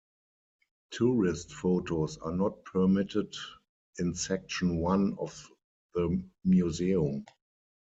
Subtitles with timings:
[0.89, 3.35] Tourist photos are not permitted
[3.99, 5.47] in Section One of
[5.93, 7.23] the museum.